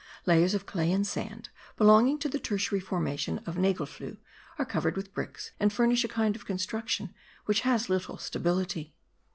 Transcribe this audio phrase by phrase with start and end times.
[0.25, 4.17] Layers of clay and sand, belonging to the tertiary formation of nagelfluhe,
[4.57, 7.13] are covered with bricks and furnish a kind of construction
[7.45, 8.95] which has little stability.